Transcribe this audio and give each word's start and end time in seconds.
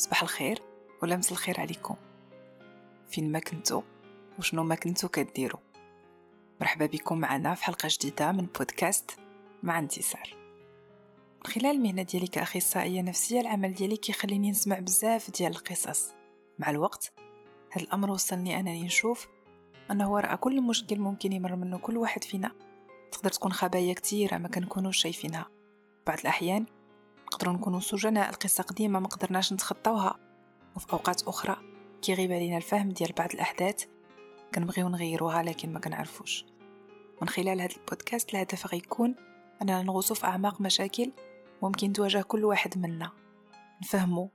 صباح 0.00 0.22
الخير 0.22 0.62
ولا 1.02 1.16
مسا 1.16 1.32
الخير 1.32 1.60
عليكم. 1.60 1.94
فين 3.10 3.32
ما 3.32 3.38
كنتو 3.38 3.82
وشنو 4.38 4.64
ما 4.64 4.74
كنتو 4.74 5.08
كديرو. 5.08 5.58
مرحبا 6.60 6.86
بكم 6.86 7.18
معنا 7.18 7.54
في 7.54 7.64
حلقة 7.64 7.88
جديدة 7.90 8.32
من 8.32 8.46
بودكاست 8.58 9.10
مع 9.62 9.78
انتصار. 9.78 10.36
من 11.44 11.52
خلال 11.52 11.66
المهنة 11.66 12.02
ديالي 12.02 12.26
كأخصائية 12.26 13.02
نفسية 13.02 13.40
العمل 13.40 13.74
ديالي 13.74 13.96
كيخليني 13.96 14.50
نسمع 14.50 14.78
بزاف 14.78 15.30
ديال 15.30 15.52
القصص. 15.52 16.12
مع 16.58 16.70
الوقت 16.70 17.12
هذا 17.70 17.84
الأمر 17.84 18.10
وصلني 18.10 18.60
أنني 18.60 18.84
نشوف 18.84 19.28
أنه 19.90 20.12
وراء 20.12 20.36
كل 20.36 20.60
مشكل 20.60 20.98
ممكن 20.98 21.32
يمر 21.32 21.56
منه 21.56 21.78
كل 21.78 21.96
واحد 21.96 22.24
فينا. 22.24 22.52
تقدر 23.12 23.30
تكون 23.30 23.52
خبايا 23.52 23.94
كتيرة 23.94 24.38
ما 24.38 24.48
كنكونوش 24.48 24.96
شايفينها. 24.96 25.48
بعض 26.06 26.18
الأحيان 26.18 26.66
نقدروا 27.32 27.54
نكونوا 27.54 27.80
سجناء 27.80 28.30
القصة 28.30 28.62
قديمة 28.62 29.00
ما 29.00 29.08
قدرناش 29.08 29.52
نتخطاوها. 29.52 30.18
وفي 30.76 30.92
أوقات 30.92 31.22
أخرى 31.22 31.56
كيغيب 32.02 32.32
علينا 32.32 32.56
الفهم 32.56 32.88
ديال 32.88 33.12
بعض 33.12 33.32
الأحداث 33.34 33.84
كنبغيو 34.54 34.88
نغيروها 34.88 35.42
لكن 35.42 35.72
ما 35.72 35.80
كنعرفوش. 35.80 36.44
من 37.22 37.28
خلال 37.28 37.60
هذا 37.60 37.74
البودكاست 37.76 38.34
الهدف 38.34 38.66
غيكون 38.66 39.14
أننا 39.62 39.82
نغوصو 39.82 40.14
في 40.14 40.26
أعماق 40.26 40.60
مشاكل 40.60 41.12
ممكن 41.62 41.92
تواجه 41.92 42.22
كل 42.22 42.44
واحد 42.44 42.78
منا. 42.78 43.10
نفهمو 43.82 44.30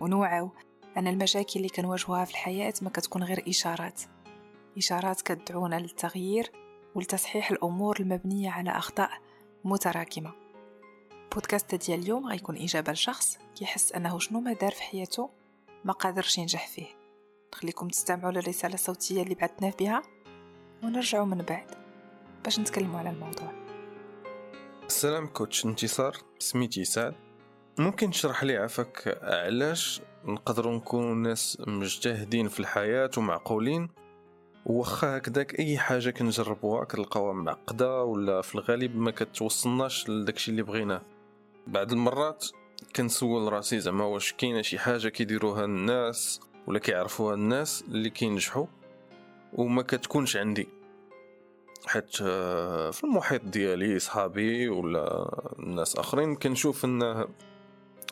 ونوعو 0.00 0.50
أن 0.96 1.06
المشاكل 1.06 1.52
اللي 1.56 1.68
كنواجهوها 1.68 2.24
في 2.24 2.30
الحياة 2.30 2.74
ما 2.82 2.90
كتكون 2.90 3.22
غير 3.22 3.44
إشارات. 3.48 4.02
إشارات 4.78 5.20
كتدعونا 5.20 5.76
للتغيير 5.76 6.52
ولتصحيح 6.94 7.50
الأمور 7.50 8.00
المبنية 8.00 8.50
على 8.50 8.70
أخطاء 8.70 9.10
متراكمة. 9.64 10.47
بودكاست 11.34 11.74
ديال 11.74 12.00
اليوم 12.00 12.26
غيكون 12.26 12.56
إجابة 12.56 12.92
لشخص 12.92 13.38
كيحس 13.56 13.92
أنه 13.92 14.18
شنو 14.18 14.40
ما 14.40 14.52
دار 14.52 14.70
في 14.70 14.82
حياته 14.82 15.30
ما 15.84 15.92
قادرش 15.92 16.38
ينجح 16.38 16.68
فيه. 16.68 16.86
نخليكم 17.54 17.88
تستمعوا 17.88 18.32
للرسالة 18.32 18.74
الصوتية 18.74 19.22
اللي 19.22 19.34
بعثنا 19.34 19.72
بها 19.80 20.02
ونرجعوا 20.82 21.26
من 21.26 21.38
بعد 21.38 21.70
باش 22.44 22.60
نتكلموا 22.60 22.98
على 22.98 23.10
الموضوع. 23.10 23.52
السلام 24.86 25.26
كوتش 25.26 25.64
انتصار 25.64 26.16
سميتي 26.38 26.84
سعد 26.84 27.14
ممكن 27.78 28.10
تشرح 28.10 28.44
لي 28.44 28.56
عفاك 28.56 29.18
علاش 29.22 30.00
نقدروا 30.24 30.76
نكونوا 30.76 31.14
ناس 31.14 31.58
مجتهدين 31.66 32.48
في 32.48 32.60
الحياة 32.60 33.10
ومعقولين؟ 33.16 33.88
وخا 34.66 35.16
هكذاك 35.16 35.58
أي 35.58 35.78
حاجة 35.78 36.10
كنجربوها 36.10 36.84
كنلقاوها 36.84 37.32
معقدة 37.32 38.02
ولا 38.02 38.42
في 38.42 38.54
الغالب 38.54 38.96
ما 38.96 39.10
كتوصلناش 39.10 40.08
لداكشي 40.08 40.50
اللي 40.50 40.62
بغيناه؟ 40.62 41.02
بعض 41.68 41.92
المرات 41.92 42.46
كنسول 42.96 43.52
راسي 43.52 43.80
زعما 43.80 44.04
واش 44.04 44.32
كاينة 44.32 44.62
شي 44.62 44.78
حاجة 44.78 45.08
كيديروها 45.08 45.64
الناس 45.64 46.40
ولا 46.66 46.78
كيعرفوها 46.78 47.34
الناس 47.34 47.84
اللي 47.88 48.10
كينجحوا 48.10 48.66
وما 49.52 49.82
كتكونش 49.82 50.36
عندي. 50.36 50.68
حيت 51.86 52.16
في 52.16 53.00
المحيط 53.04 53.44
ديالي 53.44 53.98
صحابي 53.98 54.68
ولا 54.68 55.30
الناس 55.58 55.96
آخرين 55.96 56.36
كنشوف 56.36 56.84
إن 56.84 57.26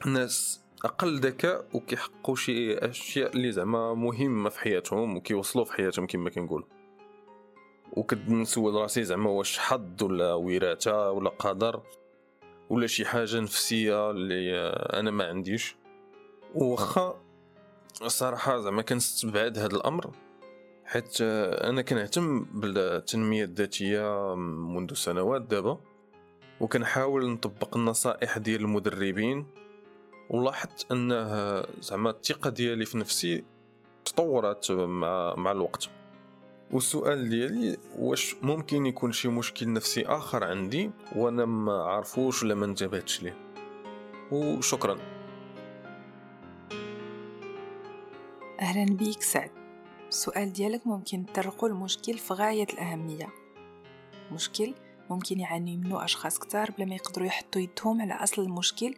الناس 0.06 0.60
أقل 0.84 1.20
ذكاء 1.20 1.64
وكيحققوا 1.74 2.36
شي 2.36 2.78
أشياء 2.78 3.36
اللي 3.36 3.52
زعما 3.52 3.94
مهمة 3.94 4.50
في 4.50 4.60
حياتهم 4.60 5.16
وكيوصلوا 5.16 5.64
في 5.64 5.72
حياتهم 5.72 6.06
كما 6.06 6.30
كنقول. 6.30 6.64
وكنسول 7.92 8.74
راسي 8.74 9.04
زعما 9.04 9.30
واش 9.30 9.58
حظ 9.58 10.02
ولا 10.02 10.34
وراثة 10.34 11.10
ولا 11.10 11.30
قدر 11.30 11.82
ولا 12.70 12.86
شي 12.86 13.04
حاجة 13.04 13.40
نفسية 13.40 14.10
اللي 14.10 14.56
أنا 14.70 15.10
ما 15.10 15.24
عنديش. 15.24 15.76
واخا 16.54 17.20
الصراحه 18.02 18.58
زعما 18.58 18.82
كنستبعد 18.82 19.58
هذا 19.58 19.76
الأمر 19.76 20.10
حيت 20.84 21.20
أنا 21.20 21.82
كنهتم 21.82 22.44
بالتنمية 22.44 23.44
الذاتية 23.44 24.34
منذ 24.36 24.94
سنوات 24.94 25.42
دابا 25.42 25.78
وكنحاول 26.60 27.30
نطبق 27.30 27.76
النصائح 27.76 28.38
ديال 28.38 28.60
المدربين 28.60 29.46
ولاحظت 30.30 30.92
أنه 30.92 31.62
زعما 31.80 32.10
الثقة 32.10 32.50
ديالي 32.50 32.84
في 32.84 32.98
نفسي 32.98 33.44
تطورت 34.04 34.72
مع 34.72 35.34
مع 35.34 35.52
الوقت. 35.52 35.88
والسؤال 36.70 37.28
ديالي 37.28 37.76
واش 37.98 38.36
ممكن 38.42 38.86
يكون 38.86 39.12
شي 39.12 39.28
مشكل 39.28 39.72
نفسي 39.72 40.06
آخر 40.06 40.44
عندي 40.44 40.90
وأنا 41.16 41.44
ما 41.44 41.82
عارفوش 41.82 42.42
ولا 42.42 42.54
ما 42.54 42.64
انتبهتش 42.64 43.22
ليه؟ 43.22 43.36
وشكرا. 44.32 44.98
أهلا 48.60 48.96
بيك 48.96 49.22
سعد. 49.22 49.50
السؤال 50.08 50.52
ديالك 50.52 50.86
ممكن 50.86 51.26
تطرقوا 51.26 51.68
المشكل 51.68 52.18
في 52.18 52.34
غاية 52.34 52.66
الأهمية. 52.72 53.28
مشكل 54.32 54.74
ممكن 55.10 55.40
يعاني 55.40 55.76
منه 55.76 56.04
أشخاص 56.04 56.38
كتار 56.38 56.70
بلا 56.70 56.86
ما 56.86 56.94
يقدروا 56.94 57.26
يحطوا 57.26 57.60
يدهم 57.60 58.02
على 58.02 58.14
أصل 58.14 58.42
المشكل 58.42 58.94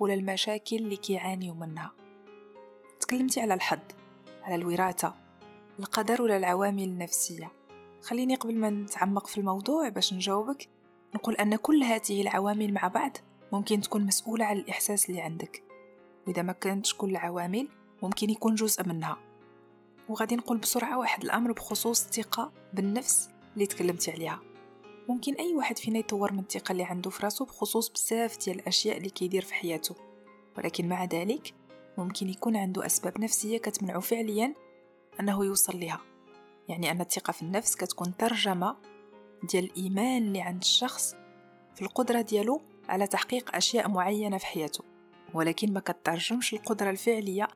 ولا 0.00 0.14
المشاكل 0.14 0.76
اللي 0.76 0.96
كيعانيوا 0.96 1.54
منها. 1.54 1.92
تكلمتي 3.00 3.40
على 3.40 3.54
الحظ 3.54 3.78
على 4.42 4.54
الوراثة. 4.54 5.27
القدر 5.78 6.22
ولا 6.22 6.36
العوامل 6.36 6.82
النفسية. 6.82 7.52
خليني 8.02 8.34
قبل 8.34 8.56
ما 8.56 8.70
نتعمق 8.70 9.26
في 9.26 9.38
الموضوع 9.38 9.88
باش 9.88 10.14
نجاوبك 10.14 10.68
نقول 11.14 11.34
أن 11.34 11.56
كل 11.56 11.82
هذه 11.82 12.22
العوامل 12.22 12.74
مع 12.74 12.88
بعض 12.88 13.16
ممكن 13.52 13.80
تكون 13.80 14.06
مسؤولة 14.06 14.44
على 14.44 14.60
الإحساس 14.60 15.10
اللي 15.10 15.20
عندك. 15.20 15.62
وإذا 16.26 16.42
ما 16.42 16.52
كانتش 16.52 16.94
كل 16.94 17.10
العوامل 17.10 17.68
ممكن 18.02 18.30
يكون 18.30 18.54
جزء 18.54 18.88
منها. 18.88 19.18
وغادي 20.08 20.36
نقول 20.36 20.58
بسرعة 20.58 20.98
واحد 20.98 21.24
الأمر 21.24 21.52
بخصوص 21.52 22.04
الثقة 22.04 22.52
بالنفس 22.72 23.28
اللي 23.54 23.66
تكلمتي 23.66 24.10
عليها. 24.10 24.40
ممكن 25.08 25.34
أي 25.34 25.54
واحد 25.54 25.78
فينا 25.78 25.98
يطور 25.98 26.32
من 26.32 26.38
الثقة 26.38 26.72
اللي 26.72 26.84
عنده 26.84 27.10
في 27.10 27.22
راسو 27.22 27.44
بخصوص 27.44 27.88
بزاف 27.88 28.38
ديال 28.38 28.60
الأشياء 28.60 28.96
اللي 28.96 29.10
كيدير 29.10 29.42
في 29.42 29.54
حياته. 29.54 29.94
ولكن 30.58 30.88
مع 30.88 31.04
ذلك 31.04 31.54
ممكن 31.98 32.28
يكون 32.28 32.56
عنده 32.56 32.86
أسباب 32.86 33.20
نفسية 33.20 33.58
كتمنعه 33.58 34.00
فعليا 34.00 34.54
أنه 35.20 35.44
يوصل 35.44 35.80
لها. 35.80 36.00
يعني 36.68 36.90
أن 36.90 37.00
الثقة 37.00 37.32
في 37.32 37.42
النفس 37.42 37.76
كتكون 37.76 38.16
ترجمة 38.16 38.76
ديال 39.42 39.64
الإيمان 39.64 40.22
اللي 40.22 40.40
عند 40.40 40.60
الشخص 40.62 41.16
في 41.74 41.82
القدرة 41.82 42.20
ديالو 42.20 42.60
على 42.88 43.06
تحقيق 43.06 43.56
أشياء 43.56 43.88
معينة 43.88 44.38
في 44.38 44.46
حياته. 44.46 44.84
ولكن 45.34 45.72
ما 45.72 45.80
كترجمش 45.80 46.54
القدرة 46.54 46.90
الفعلية 46.90 47.48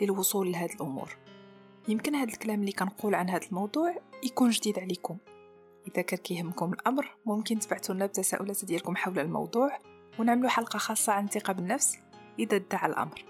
للوصول 0.00 0.52
لهاد 0.52 0.70
الأمور. 0.70 1.16
يمكن 1.88 2.14
هذا 2.14 2.32
الكلام 2.32 2.60
اللي 2.60 2.72
كنقول 2.72 3.14
عن 3.14 3.30
هذا 3.30 3.46
الموضوع 3.46 3.94
يكون 4.22 4.50
جديد 4.50 4.78
عليكم. 4.78 5.16
إذا 5.88 6.02
كان 6.02 6.18
كيهمكم 6.18 6.72
الأمر 6.72 7.16
ممكن 7.26 7.58
تبعتوا 7.58 7.94
لنا 7.94 8.06
بتساؤلات 8.06 8.64
ديالكم 8.64 8.96
حول 8.96 9.18
الموضوع 9.18 9.78
ونعملوا 10.18 10.50
حلقة 10.50 10.78
خاصة 10.78 11.12
عن 11.12 11.24
الثقة 11.24 11.52
بالنفس 11.52 11.98
إذا 12.38 12.56
ادعى 12.56 12.88
الأمر. 12.88 13.24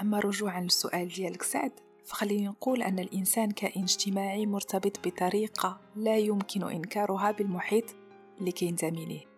أما 0.00 0.20
رجوعا 0.20 0.60
للسؤال 0.60 1.08
ديالك 1.08 1.42
سعد 1.42 1.72
فخليني 2.04 2.46
نقول 2.48 2.82
أن 2.82 2.98
الإنسان 2.98 3.50
كائن 3.50 3.82
اجتماعي 3.82 4.46
مرتبط 4.46 5.06
بطريقة 5.06 5.80
لا 5.96 6.16
يمكن 6.16 6.62
إنكارها 6.62 7.30
بالمحيط 7.30 7.84
اللي 8.40 8.52
كينتمي 8.52 9.06
ليه 9.06 9.32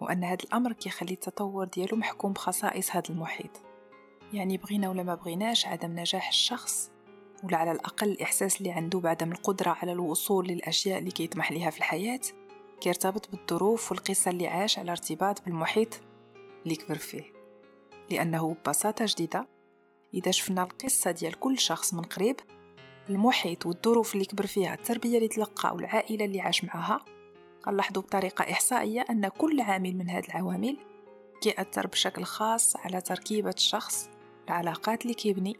وأن 0.00 0.24
هذا 0.24 0.38
الأمر 0.44 0.72
كيخلي 0.72 1.12
التطور 1.12 1.64
ديالو 1.64 1.96
محكوم 1.96 2.32
بخصائص 2.32 2.90
هذا 2.90 3.10
المحيط. 3.10 3.60
يعني 4.32 4.56
بغينا 4.56 4.88
ولا 4.88 5.02
ما 5.02 5.14
بغيناش 5.14 5.66
عدم 5.66 6.00
نجاح 6.00 6.28
الشخص 6.28 6.90
ولا 7.44 7.56
على 7.56 7.72
الأقل 7.72 8.08
الإحساس 8.08 8.58
اللي 8.58 8.70
عنده 8.70 9.00
بعدم 9.00 9.32
القدرة 9.32 9.70
على 9.82 9.92
الوصول 9.92 10.48
للأشياء 10.48 10.98
اللي 10.98 11.10
كيطمح 11.10 11.52
ليها 11.52 11.70
في 11.70 11.78
الحياة 11.78 12.20
كيرتبط 12.80 13.30
بالظروف 13.30 13.92
والقصة 13.92 14.30
اللي 14.30 14.48
عاش 14.48 14.78
على 14.78 14.90
ارتباط 14.90 15.44
بالمحيط 15.44 16.00
اللي 16.64 16.76
كبر 16.76 16.98
فيه. 16.98 17.32
لأنه 18.10 18.54
ببساطة 18.54 19.04
جديدة 19.08 19.51
إذا 20.14 20.30
شفنا 20.30 20.62
القصة 20.62 21.10
ديال 21.10 21.40
كل 21.40 21.58
شخص 21.58 21.94
من 21.94 22.02
قريب 22.02 22.36
المحيط 23.10 23.66
والظروف 23.66 24.14
اللي 24.14 24.24
كبر 24.24 24.46
فيها 24.46 24.74
التربية 24.74 25.16
اللي 25.16 25.28
تلقى 25.28 25.74
والعائلة 25.74 26.24
اللي 26.24 26.40
عاش 26.40 26.64
معها 26.64 27.04
غنلاحظوا 27.66 28.02
بطريقة 28.02 28.42
إحصائية 28.42 29.00
أن 29.10 29.28
كل 29.28 29.60
عامل 29.60 29.96
من 29.96 30.10
هذه 30.10 30.24
العوامل 30.24 30.76
كيأثر 31.40 31.86
بشكل 31.86 32.24
خاص 32.24 32.76
على 32.76 33.00
تركيبة 33.00 33.50
الشخص 33.50 34.08
العلاقات 34.48 35.02
اللي 35.02 35.14
كيبني 35.14 35.56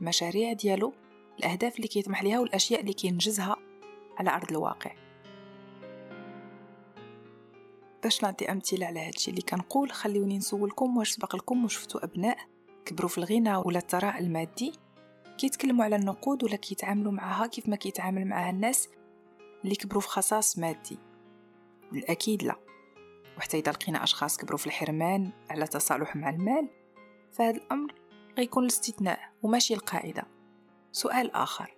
المشاريع 0.00 0.52
ديالو 0.52 0.92
الأهداف 1.38 1.76
اللي 1.76 1.88
كيطمح 1.88 2.22
ليها 2.22 2.40
والأشياء 2.40 2.80
اللي 2.80 2.92
كينجزها 2.92 3.56
على 4.18 4.30
أرض 4.30 4.50
الواقع. 4.50 4.92
باش 8.02 8.22
نعطي 8.22 8.52
أمثلة 8.52 8.86
على 8.86 9.00
هادشي 9.00 9.30
اللي 9.30 9.42
كنقول 9.42 9.92
خليوني 9.92 10.36
نسولكم 10.38 10.96
واش 10.96 11.10
سبق 11.10 11.36
لكم 11.36 11.64
وشفتوا 11.64 12.04
أبناء 12.04 12.38
كبروا 12.84 13.08
في 13.08 13.18
الغنى 13.18 13.56
ولا 13.56 13.78
الثراء 13.78 14.18
المادي 14.18 14.72
كيتكلموا 15.38 15.84
على 15.84 15.96
النقود 15.96 16.44
ولا 16.44 16.56
كيتعاملوا 16.56 17.12
معها 17.12 17.46
كيف 17.46 17.68
ما 17.68 17.76
كيتعامل 17.76 18.26
معها 18.26 18.50
الناس 18.50 18.88
اللي 19.64 19.74
كبروا 19.74 20.00
في 20.00 20.08
خصاص 20.08 20.58
مادي. 20.58 20.98
بالأكيد 21.92 22.42
لا. 22.42 22.56
وحتى 23.38 23.58
إذا 23.58 23.72
لقينا 23.72 24.02
أشخاص 24.02 24.36
كبروا 24.36 24.58
في 24.58 24.66
الحرمان 24.66 25.30
على 25.50 25.66
تصالح 25.66 26.16
مع 26.16 26.30
المال 26.30 26.68
فهذا 27.32 27.56
الأمر 27.56 27.94
غيكون 28.38 28.62
الاستثناء 28.62 29.18
وماشي 29.42 29.74
القاعدة. 29.74 30.22
سؤال 30.92 31.30
آخر. 31.30 31.74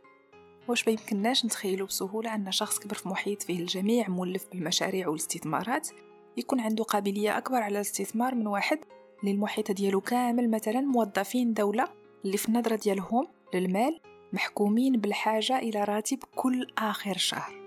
واش 0.68 0.88
ما 0.88 0.92
يمكنناش 0.92 1.44
نتخيلوا 1.44 1.86
بسهولة 1.86 2.34
أن 2.34 2.52
شخص 2.52 2.78
كبر 2.78 2.94
في 2.94 3.08
محيط 3.08 3.42
فيه 3.42 3.60
الجميع 3.60 4.08
مولف 4.08 4.48
بالمشاريع 4.52 5.08
والاستثمارات؟ 5.08 5.88
يكون 6.36 6.60
عنده 6.60 6.84
قابلية 6.84 7.38
أكبر 7.38 7.56
على 7.56 7.76
الاستثمار 7.76 8.34
من 8.34 8.46
واحد 8.46 8.78
اللي 9.20 9.34
المحيط 9.34 9.72
ديالو 9.72 10.00
كامل 10.00 10.50
مثلا 10.50 10.80
موظفين 10.80 11.54
دولة 11.54 11.88
اللي 12.24 12.36
في 12.36 12.48
النظرة 12.48 12.76
ديالهم 12.76 13.28
للمال 13.54 14.00
محكومين 14.32 15.00
بالحاجة 15.00 15.58
إلى 15.58 15.84
راتب 15.84 16.18
كل 16.34 16.66
آخر 16.78 17.16
شهر. 17.16 17.64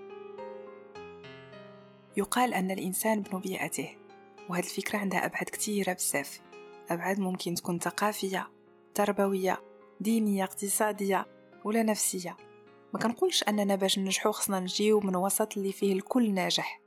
يقال 2.16 2.54
أن 2.54 2.70
الإنسان 2.70 3.18
ابن 3.18 3.38
بيئته 3.38 3.96
وهذه 4.48 4.64
الفكرة 4.64 4.98
عندها 4.98 5.26
أبعاد 5.26 5.48
كثيرة 5.48 5.92
بزاف. 5.92 6.40
أبعاد 6.90 7.20
ممكن 7.20 7.54
تكون 7.54 7.78
ثقافية 7.78 8.48
تربوية 8.94 9.60
دينية 10.00 10.44
اقتصادية 10.44 11.26
ولا 11.64 11.82
نفسية. 11.82 12.36
ما 12.94 13.00
كنقولش 13.00 13.44
أننا 13.48 13.76
باش 13.76 13.98
ننجحو 13.98 14.32
خصنا 14.32 14.60
نجيو 14.60 15.00
من 15.00 15.16
وسط 15.16 15.56
اللي 15.56 15.72
فيه 15.72 15.92
الكل 15.92 16.34
ناجح 16.34 16.80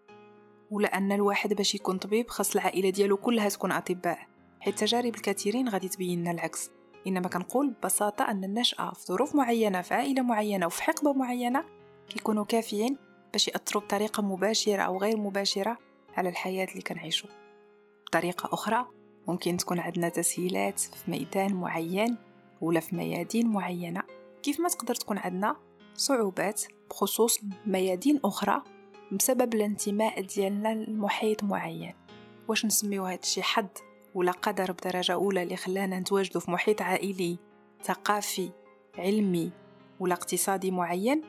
ولا 0.72 0.98
أن 0.98 1.12
الواحد 1.12 1.54
باش 1.54 1.76
يكون 1.76 1.98
طبيب 1.98 2.30
خاص 2.30 2.56
العائلة 2.56 2.90
ديالو 2.90 3.18
كلها 3.18 3.50
تكون 3.50 3.72
أطباء. 3.72 4.31
حيث 4.62 4.76
تجارب 4.76 5.16
الكثيرين 5.16 5.70
غادي 5.70 5.90
تبين 5.90 6.22
لنا 6.22 6.32
العكس. 6.32 6.72
إنما 7.08 7.28
كنقول 7.28 7.70
ببساطة 7.70 8.32
أن 8.32 8.44
النشأة 8.44 8.92
في 8.92 9.06
ظروف 9.06 9.36
معينة 9.36 9.82
في 9.82 9.94
عائلة 9.94 10.22
معينة 10.22 10.66
وفي 10.66 10.84
حقبة 10.84 11.14
معينة 11.14 11.64
كيكونوا 12.10 12.46
كافيين 12.46 12.98
باش 13.32 13.48
يأثروا 13.48 13.84
بطريقة 13.84 14.24
مباشرة 14.24 14.82
أو 14.82 14.98
غير 14.98 15.18
مباشرة 15.18 15.78
على 16.18 16.30
الحياة 16.30 16.68
اللي 16.72 16.82
كنعيشو 16.82 17.28
بطريقة 18.08 18.54
أخرى 18.54 18.88
ممكن 19.28 19.58
تكون 19.58 19.80
عندنا 19.80 20.10
تسهيلات 20.10 20.80
في 20.80 21.12
ميدان 21.12 21.54
معين 21.54 22.18
ولا 22.62 22.80
في 22.80 22.96
ميادين 22.96 23.48
معينة. 23.48 24.02
كيف 24.44 24.60
ما 24.60 24.70
تقدر 24.70 24.96
تكون 24.96 25.18
عندنا 25.18 25.56
صعوبات 25.94 26.62
بخصوص 26.90 27.40
ميادين 27.66 28.20
أخرى 28.26 28.62
بسبب 29.12 29.54
الانتماء 29.54 30.22
ديالنا 30.22 30.74
لمحيط 30.74 31.44
معين؟ 31.44 31.94
واش 32.48 32.66
نسميو 32.66 33.06
هذا 33.06 33.20
الشيء 33.24 33.44
حظ 33.44 33.66
ولا 34.16 34.32
قدر 34.32 34.72
بدرجة 34.72 35.14
أولى 35.14 35.44
اللي 35.44 35.56
خلانا 35.56 36.00
نتواجدوا 36.00 36.42
في 36.42 36.52
محيط 36.52 36.82
عائلي 36.82 37.38
ثقافي 37.84 38.50
علمي 38.98 39.52
ولا 40.00 40.14
اقتصادي 40.14 40.72
معين؟ 40.72 41.22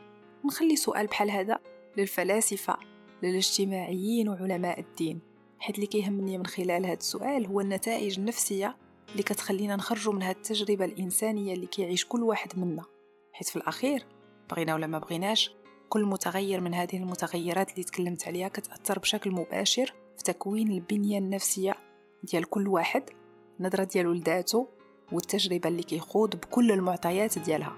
نخلي 0.45 0.77
سؤال 0.77 1.07
بحال 1.07 1.31
هذا 1.31 1.59
للفلاسفة 1.97 2.77
للاجتماعيين 3.23 4.29
وعلماء 4.29 4.81
الدين. 4.81 5.21
حيث 5.59 5.75
اللي 5.75 5.87
كيهمني 5.87 6.39
من 6.39 6.47
خلال 6.47 6.87
هذا 6.87 6.99
السؤال 6.99 7.47
هو 7.47 7.61
النتائج 7.61 8.19
النفسية 8.19 8.77
اللي 9.13 9.23
كتخلينا 9.23 9.77
نخرجوا 9.77 10.13
من 10.13 10.23
هذه 10.23 10.37
التجربة 10.37 10.85
الإنسانية 10.85 11.55
اللي 11.55 11.67
كيعيش 11.67 12.05
كل 12.05 12.23
واحد 12.23 12.59
منا. 12.59 12.85
حيث 13.33 13.51
في 13.51 13.57
الأخير 13.57 14.07
بغينا 14.51 14.75
ولا 14.75 14.87
ما 14.87 14.99
بغيناش 14.99 15.51
كل 15.89 16.05
متغير 16.05 16.61
من 16.61 16.75
هذه 16.75 16.97
المتغيرات 16.97 17.71
اللي 17.71 17.85
تكلمت 17.85 18.29
عليها 18.29 18.49
كتأثر 18.49 18.99
بشكل 18.99 19.31
مباشر 19.31 19.95
في 20.17 20.25
تكوين 20.25 20.71
البنية 20.71 21.19
النفسية 21.19 21.77
ديال 22.23 22.45
كل 22.45 22.69
واحد 22.69 23.03
النظرة 23.61 23.85
ديالو 23.85 24.13
لذاته 24.13 24.69
والتجربة 25.13 25.69
اللي 25.69 25.83
كيخوض 25.83 26.37
بكل 26.37 26.73
المعطيات 26.73 27.39
ديالها. 27.39 27.77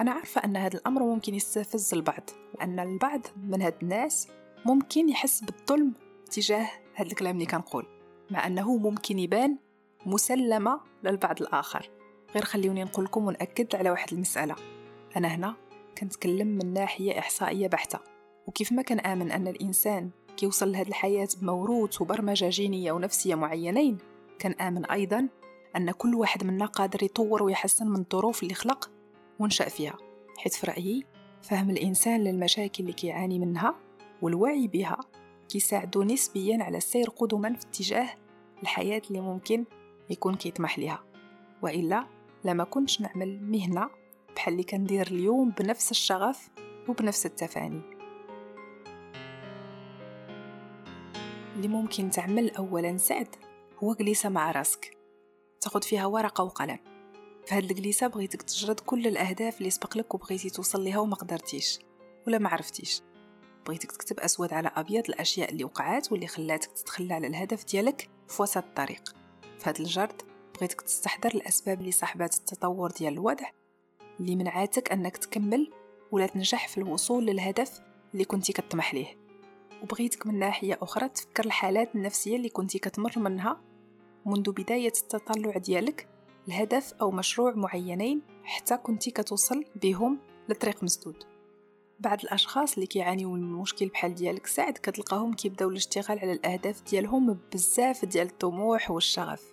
أنا 0.00 0.10
عارفة 0.10 0.44
أن 0.44 0.56
هذا 0.56 0.78
الأمر 0.78 1.02
ممكن 1.02 1.34
يستفز 1.34 1.94
البعض 1.94 2.30
لأن 2.58 2.80
البعض 2.80 3.20
من 3.36 3.62
هاد 3.62 3.74
الناس 3.82 4.28
ممكن 4.64 5.08
يحس 5.08 5.40
بالظلم 5.40 5.92
تجاه 6.30 6.70
هذا 6.94 7.08
الكلام 7.08 7.34
اللي 7.34 7.46
كنقول 7.46 7.86
مع 8.30 8.46
أنه 8.46 8.76
ممكن 8.76 9.18
يبان 9.18 9.56
مسلمة 10.06 10.80
للبعض 11.04 11.42
الآخر. 11.42 11.90
غير 12.34 12.44
خليوني 12.44 12.84
نقول 12.84 13.04
لكم 13.04 13.26
ونأكد 13.26 13.76
على 13.76 13.90
واحد 13.90 14.12
المسألة. 14.12 14.56
أنا 15.16 15.28
هنا 15.28 15.54
كنتكلم 15.98 16.48
من 16.48 16.72
ناحية 16.72 17.18
إحصائية 17.18 17.68
بحتة 17.68 17.98
وكيف 18.46 18.72
ما 18.72 18.82
كان 18.82 19.00
آمن 19.00 19.30
أن 19.30 19.48
الإنسان 19.48 20.10
كيوصل 20.36 20.72
لهذه 20.72 20.88
الحياة 20.88 21.28
بموروث 21.40 22.00
وبرمجة 22.00 22.48
جينية 22.48 22.92
ونفسية 22.92 23.34
معينين. 23.34 23.98
كان 24.38 24.52
آمن 24.52 24.84
أيضا 24.84 25.28
أن 25.76 25.90
كل 25.90 26.14
واحد 26.14 26.44
منا 26.44 26.66
قادر 26.66 27.02
يطور 27.02 27.42
ويحسن 27.42 27.88
من 27.88 28.00
الظروف 28.00 28.42
اللي 28.42 28.54
خلق 28.54 28.90
ونشأ 29.38 29.68
فيها. 29.68 29.96
حيث 30.38 30.56
في 30.56 30.66
رأيي 30.66 31.04
فهم 31.42 31.70
الإنسان 31.70 32.20
للمشاكل 32.20 32.82
اللي 32.82 32.92
كيعاني 32.92 33.38
منها 33.38 33.74
والوعي 34.22 34.68
بها 34.68 34.98
كيساعدو 35.48 36.02
نسبيا 36.02 36.64
على 36.64 36.76
السير 36.76 37.10
قدما 37.10 37.52
في 37.52 37.66
اتجاه 37.66 38.08
الحياة 38.62 39.02
اللي 39.08 39.20
ممكن 39.20 39.64
يكون 40.10 40.34
كيطمح 40.34 40.78
لها 40.78 41.04
وإلا 41.62 42.06
لما 42.44 42.64
كنتش 42.64 43.00
نعمل 43.00 43.42
مهنة 43.42 43.90
بحال 44.36 44.52
اللي 44.52 44.64
كندير 44.64 45.06
اليوم 45.06 45.50
بنفس 45.50 45.90
الشغف 45.90 46.50
وبنفس 46.88 47.26
التفاني. 47.26 47.80
اللي 51.54 51.68
ممكن 51.68 52.10
تعمل 52.10 52.56
أولا 52.56 52.96
سعد 52.96 53.36
هو 53.78 53.94
جليسة 53.94 54.28
مع 54.28 54.50
راسك. 54.50 54.96
تاخد 55.60 55.84
فيها 55.84 56.06
ورقة 56.06 56.44
وقلم. 56.44 56.78
في 57.46 57.54
هاد 57.54 57.70
الجليسة 57.70 58.06
بغيتك 58.06 58.42
تجرد 58.42 58.80
كل 58.80 59.06
الأهداف 59.06 59.58
اللي 59.58 59.70
سبق 59.70 59.96
لك 59.96 60.14
وبغيتي 60.14 60.50
توصل 60.50 60.84
ليها 60.84 60.98
وما 60.98 61.14
قدرتيش 61.14 61.78
ولا 62.26 62.38
ما 62.38 62.48
عرفتيش. 62.48 63.02
بغيتك 63.66 63.92
تكتب 63.92 64.20
أسود 64.20 64.52
على 64.52 64.70
أبيض 64.76 65.04
الأشياء 65.08 65.50
اللي 65.50 65.64
وقعات 65.64 66.12
واللي 66.12 66.26
خلاتك 66.26 66.72
تتخلى 66.72 67.14
على 67.14 67.26
الهدف 67.26 67.64
ديالك 67.64 68.08
في 68.28 68.42
وسط 68.42 68.56
الطريق. 68.56 69.14
في 69.58 69.68
هاد 69.68 69.80
الجرد 69.80 70.22
بغيتك 70.56 70.80
تستحضر 70.80 71.30
الأسباب 71.34 71.80
اللي 71.80 71.92
صاحبات 71.92 72.34
التطور 72.34 72.90
ديال 72.90 73.12
الوضع 73.12 73.50
اللي 74.20 74.36
منعاتك 74.36 74.92
أنك 74.92 75.16
تكمل 75.16 75.72
ولا 76.12 76.26
تنجح 76.26 76.68
في 76.68 76.78
الوصول 76.78 77.26
للهدف 77.26 77.80
اللي 78.14 78.24
كنتي 78.24 78.52
كتطمح 78.52 78.94
ليه. 78.94 79.23
وبغيتك 79.82 80.26
من 80.26 80.38
ناحية 80.38 80.78
أخرى 80.82 81.08
تفكر 81.08 81.44
الحالات 81.44 81.94
النفسية 81.94 82.36
اللي 82.36 82.48
كنتي 82.48 82.78
كتمر 82.78 83.12
منها 83.16 83.60
منذ 84.26 84.50
بداية 84.52 84.92
التطلع 85.02 85.58
ديالك 85.58 86.08
لهدف 86.48 86.94
أو 87.00 87.10
مشروع 87.10 87.54
معينين 87.54 88.22
حتى 88.44 88.76
كنتي 88.76 89.10
كتوصل 89.10 89.64
بهم 89.82 90.18
لطريق 90.48 90.82
مسدود. 90.82 91.24
بعض 92.00 92.20
الأشخاص 92.22 92.74
اللي 92.74 92.86
كيعانيو 92.86 93.30
من 93.30 93.52
مشكل 93.52 93.88
بحال 93.88 94.14
ديالك 94.14 94.46
ساعد 94.46 94.72
كتلقاهم 94.72 95.34
كيبداو 95.34 95.68
الاشتغال 95.68 96.18
على 96.18 96.32
الأهداف 96.32 96.82
ديالهم 96.82 97.38
بزاف 97.52 98.04
ديال 98.04 98.26
الطموح 98.26 98.90
والشغف. 98.90 99.52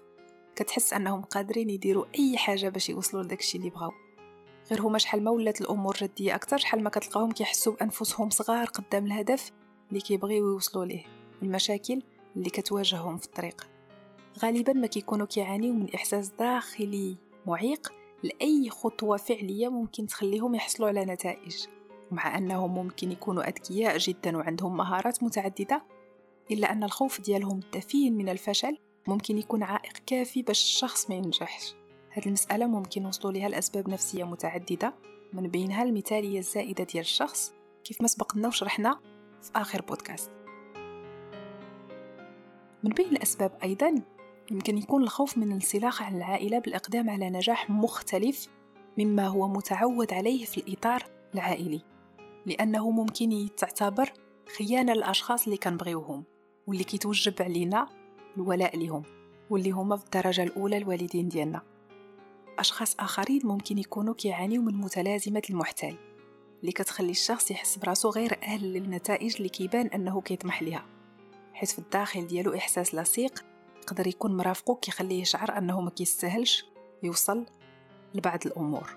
كتحس 0.55 0.93
أنهم 0.93 1.21
قادرين 1.21 1.69
يديروا 1.69 2.05
أي 2.19 2.37
حاجة 2.37 2.69
باش 2.69 2.89
يوصلوا 2.89 3.23
لداكشي 3.23 3.57
اللي 3.57 3.69
بغاو. 3.69 3.91
غير 4.71 4.81
هما 4.81 4.97
شحال 4.97 5.23
ما 5.23 5.31
ولات 5.31 5.61
الأمور 5.61 5.97
جدية 6.01 6.35
أكثر 6.35 6.57
شحال 6.57 6.83
ما 6.83 6.89
كتلقاهم 6.89 7.31
كيحسوا 7.31 7.73
بأنفسهم 7.73 8.29
صغار 8.29 8.65
قدام 8.65 9.05
الهدف 9.05 9.51
اللي 9.91 10.01
كيبغيو 10.01 10.47
يوصلوا 10.47 10.85
ليه 10.85 11.03
المشاكل 11.41 12.01
اللي 12.35 12.49
كتواجههم 12.49 13.17
في 13.17 13.25
الطريق. 13.25 13.67
غالبا 14.39 14.73
ما 14.73 14.87
كيكونوا 14.87 15.25
كيعانيو 15.25 15.73
من 15.73 15.93
إحساس 15.95 16.29
داخلي 16.29 17.17
معيق 17.45 17.93
لأي 18.23 18.69
خطوة 18.69 19.17
فعلية 19.17 19.67
ممكن 19.67 20.07
تخليهم 20.07 20.55
يحصلوا 20.55 20.87
على 20.87 21.05
نتائج 21.05 21.65
مع 22.11 22.37
أنهم 22.37 22.73
ممكن 22.73 23.11
يكونوا 23.11 23.47
أذكياء 23.47 23.97
جدا 23.97 24.37
وعندهم 24.37 24.77
مهارات 24.77 25.23
متعددة 25.23 25.83
إلا 26.51 26.71
أن 26.71 26.83
الخوف 26.83 27.21
ديالهم 27.21 27.59
الدفين 27.59 28.17
من 28.17 28.29
الفشل 28.29 28.77
ممكن 29.07 29.37
يكون 29.37 29.63
عائق 29.63 29.97
كافي 30.05 30.41
باش 30.41 30.61
الشخص 30.61 31.09
ما 31.09 31.15
ينجحش. 31.15 31.75
هذه 32.09 32.25
المسألة 32.25 32.65
ممكن 32.65 33.03
نوصلوا 33.03 33.33
لها 33.33 33.49
لأسباب 33.49 33.89
نفسية 33.89 34.23
متعددة 34.23 34.93
من 35.33 35.47
بينها 35.47 35.83
المثالية 35.83 36.39
الزائدة 36.39 36.83
ديال 36.83 37.03
الشخص 37.03 37.53
كيف 37.83 38.01
ما 38.01 38.07
سبقنا 38.07 38.47
وشرحنا 38.47 38.99
في 39.41 39.51
آخر 39.55 39.81
بودكاست 39.81 40.31
من 42.83 42.89
بين 42.89 43.07
الأسباب 43.07 43.51
أيضا 43.63 43.95
يمكن 44.51 44.77
يكون 44.77 45.03
الخوف 45.03 45.37
من 45.37 45.47
الانسلاخ 45.47 46.01
عن 46.01 46.15
العائلة 46.15 46.59
بالإقدام 46.59 47.09
على 47.09 47.29
نجاح 47.29 47.69
مختلف 47.69 48.47
مما 48.97 49.27
هو 49.27 49.47
متعود 49.47 50.13
عليه 50.13 50.45
في 50.45 50.57
الإطار 50.57 51.03
العائلي 51.33 51.81
لأنه 52.45 52.91
ممكن 52.91 53.49
تعتبر 53.57 54.13
خيانة 54.57 54.93
للأشخاص 54.93 55.43
اللي 55.43 55.57
كنبغيوهم 55.57 56.23
واللي 56.67 56.83
كيتوجب 56.83 57.33
علينا 57.41 57.87
الولاء 58.37 58.77
لهم 58.77 59.03
واللي 59.49 59.71
هما 59.71 59.97
في 59.97 60.05
الدرجة 60.05 60.43
الأولى 60.43 60.77
الوالدين 60.77 61.27
ديالنا. 61.29 61.61
أشخاص 62.59 62.95
آخرين 62.99 63.41
ممكن 63.43 63.77
يكونوا 63.77 64.13
كيعانيو 64.13 64.61
من 64.61 64.75
متلازمة 64.75 65.41
المحتال. 65.49 65.97
اللي 66.61 66.71
كتخلي 66.71 67.11
الشخص 67.11 67.51
يحس 67.51 67.77
براسو 67.77 68.09
غير 68.09 68.37
أهل 68.43 68.73
للنتائج 68.73 69.35
اللي 69.35 69.49
كيبان 69.49 69.87
أنه 69.87 70.21
كيطمح 70.21 70.63
ليها. 70.63 70.85
حيث 71.53 71.71
في 71.73 71.79
الداخل 71.79 72.27
ديالو 72.27 72.55
إحساس 72.55 72.95
لصيق 72.95 73.45
يقدر 73.81 74.07
يكون 74.07 74.37
مرافقو 74.37 74.75
كيخليه 74.75 75.21
يشعر 75.21 75.57
أنه 75.57 75.81
ما 75.81 75.89
كيستاهلش 75.89 76.65
يوصل 77.03 77.45
لبعض 78.15 78.39
الأمور. 78.45 78.95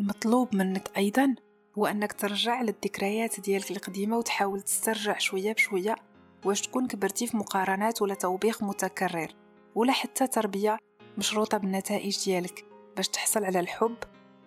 المطلوب 0.00 0.54
منك 0.56 0.90
أيضا 0.96 1.34
هو 1.78 1.86
أنك 1.86 2.12
ترجع 2.12 2.62
للذكريات 2.62 3.40
ديالك 3.40 3.70
القديمة 3.70 4.18
وتحاول 4.18 4.62
تسترجع 4.62 5.18
شوية 5.18 5.52
بشوية 5.52 5.96
واش 6.44 6.60
تكون 6.60 6.86
كبرتي 6.86 7.26
في 7.26 7.36
مقارنات 7.36 8.02
ولا 8.02 8.14
توبيخ 8.14 8.62
متكرر 8.62 9.28
ولا 9.74 9.92
حتى 9.92 10.26
تربية 10.26 10.78
مشروطة 11.18 11.58
بالنتائج 11.58 12.24
ديالك 12.24 12.64
باش 12.96 13.08
تحصل 13.08 13.44
على 13.44 13.60
الحب 13.60 13.96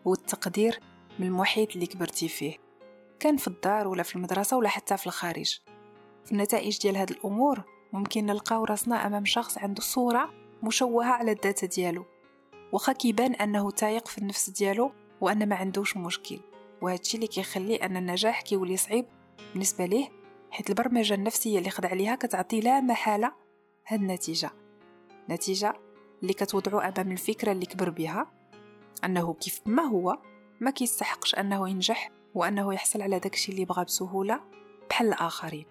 والتقدير 0.06 0.80
من 1.20 1.28
المحيط 1.28 1.74
اللي 1.74 1.88
كبرتي 1.88 2.28
فيه. 2.28 2.58
كان 3.20 3.38
في 3.38 3.48
الدار 3.48 3.88
ولا 3.88 4.04
في 4.04 4.16
المدرسة 4.16 4.58
ولا 4.58 4.70
حتى 4.70 4.98
في 4.98 5.08
الخارج. 5.08 5.60
في 6.26 6.32
النتائج 6.32 6.80
ديال 6.80 6.96
هاد 6.96 7.12
الأمور 7.12 7.64
ممكن 7.94 8.26
نلقاو 8.26 8.64
راسنا 8.64 9.08
أمام 9.08 9.26
شخص 9.26 9.58
عنده 9.58 9.82
صورة 9.82 10.30
مشوهة 10.64 11.12
على 11.12 11.32
الذات 11.32 11.66
ديالو. 11.66 12.06
وخا 12.72 12.94
كيبان 12.94 13.34
أنه 13.34 13.72
تايق 13.72 14.08
في 14.08 14.18
النفس 14.18 14.50
ديالو 14.50 14.92
وأن 15.22 15.50
ما 15.50 15.56
عندوش 15.56 15.98
مشكل. 15.98 16.40
وهادشي 16.82 17.16
اللي 17.16 17.28
كيخلي 17.28 17.76
أن 17.76 17.98
النجاح 17.98 18.42
كيولي 18.42 18.78
صعيب 18.78 19.06
بالنسبة 19.54 19.86
ليه 19.86 20.10
حيت 20.52 20.70
البرمجة 20.70 21.14
النفسية 21.14 21.60
اللي 21.60 21.70
خدع 21.70 21.90
عليها 21.90 22.16
كتعطي 22.16 22.60
لا 22.60 22.82
محالة 22.82 23.32
هاد 23.88 24.02
النتيجة. 24.02 24.52
نتيجة 25.30 25.74
اللي 26.22 26.34
كتوضعو 26.34 26.80
أمام 26.80 27.12
الفكرة 27.12 27.52
اللي 27.52 27.66
كبر 27.66 27.90
بها. 27.90 28.41
أنه 29.06 29.34
كيف 29.34 29.62
ما 29.66 29.84
هو 29.84 30.18
ما 30.60 30.72
كيستحقش 30.72 31.36
أنه 31.36 31.70
ينجح 31.70 32.12
وأنه 32.36 32.74
يحصل 32.74 33.02
على 33.02 33.20
داكشي 33.20 33.52
اللي 33.52 33.66
بغا 33.66 33.84
بسهولة 33.84 34.40
بحال 34.90 35.08
الآخرين. 35.08 35.66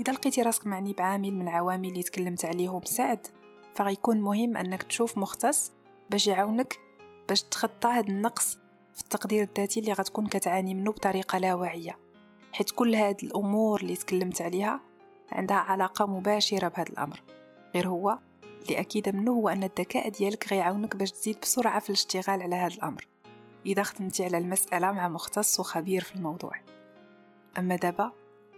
إذا 0.00 0.12
لقيتي 0.12 0.42
راسك 0.42 0.66
معني 0.66 0.92
بعامل 0.92 1.34
من 1.34 1.48
العوامل 1.48 1.88
اللي 1.88 2.02
تكلمت 2.02 2.44
عليهم 2.44 2.84
سعد 2.84 3.26
فغيكون 3.74 4.20
مهم 4.20 4.56
أنك 4.56 4.82
تشوف 4.82 5.18
مختص 5.18 5.72
باش 6.10 6.26
يعاونك 6.26 6.78
باش 7.28 7.42
تخطى 7.42 7.88
هاد 7.88 8.08
النقص 8.08 8.58
في 8.94 9.00
التقدير 9.00 9.42
الذاتي 9.42 9.80
اللي 9.80 9.92
غتكون 9.92 10.26
كتعاني 10.26 10.74
منه 10.74 10.92
بطريقة 10.92 11.38
لا 11.38 11.54
واعية 11.54 11.98
حيت 12.52 12.70
كل 12.70 12.94
هاد 12.94 13.24
الأمور 13.24 13.80
اللي 13.80 13.96
تكلمت 13.96 14.42
عليها 14.42 14.80
عندها 15.32 15.56
علاقة 15.56 16.06
مباشرة 16.06 16.68
بهذا 16.68 16.88
الأمر. 16.88 17.22
غير 17.74 17.88
هو 17.88 18.18
اللي 18.62 18.80
أكيد 18.80 19.16
منه 19.16 19.32
هو 19.32 19.48
أن 19.48 19.62
الذكاء 19.62 20.08
ديالك 20.08 20.52
غيعاونك 20.52 20.96
باش 20.96 21.12
تزيد 21.12 21.40
بسرعة 21.42 21.80
في 21.80 21.90
الاشتغال 21.90 22.42
على 22.42 22.56
هذا 22.56 22.74
الأمر 22.74 23.06
إذا 23.66 23.82
خدمتي 23.82 24.24
على 24.24 24.38
المسألة 24.38 24.92
مع 24.92 25.08
مختص 25.08 25.60
وخبير 25.60 26.04
في 26.04 26.16
الموضوع. 26.16 26.52
أما 27.58 27.76
دابا 27.76 28.12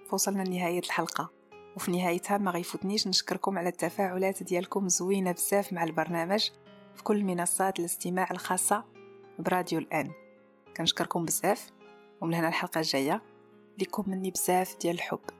فوصلنا 0.09 0.43
لنهاية 0.43 0.79
الحلقة 0.79 1.31
وفي 1.77 1.91
نهايتها 1.91 2.39
ما 2.39 2.51
غيفوتنيش 2.51 3.07
نشكركم 3.07 3.59
على 3.59 3.69
التفاعلات 3.69 4.43
ديالكم 4.43 4.89
زوينة 4.89 5.33
بزاف 5.33 5.73
مع 5.73 5.85
البرنامج 5.85 6.51
في 6.95 7.03
كل 7.03 7.25
منصات 7.25 7.81
الاستماع 7.81 8.29
الخاصة 8.31 8.85
براديو 9.39 9.79
الآن. 9.79 10.11
كنشكركم 10.77 11.25
بزاف 11.25 11.71
ومن 12.21 12.35
هنا 12.35 12.49
الحلقة 12.49 12.79
الجاية 12.79 13.23
لكم 13.79 14.11
مني 14.11 14.31
بزاف 14.31 14.77
ديال 14.81 14.95
الحب. 14.95 15.40